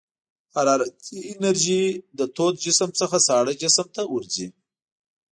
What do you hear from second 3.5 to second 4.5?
جسم ته ورځي.